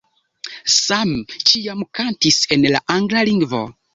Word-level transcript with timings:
Sam 0.75 1.11
ĉiam 1.51 1.85
kantis 1.99 2.39
en 2.57 2.65
la 2.77 2.83
angla 2.97 3.25
lingvo. 3.31 3.63